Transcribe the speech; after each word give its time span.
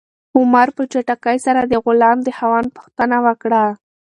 عمر 0.37 0.67
په 0.77 0.83
چټکۍ 0.91 1.37
سره 1.45 1.61
د 1.65 1.73
غلام 1.85 2.17
د 2.23 2.27
خاوند 2.37 2.67
پوښتنه 2.77 3.17
وکړه. 3.25 3.63